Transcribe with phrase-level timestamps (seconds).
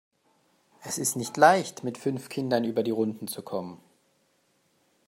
[0.83, 3.79] Es ist nicht leicht, mit fünf Kindern über die Runden zu kommen.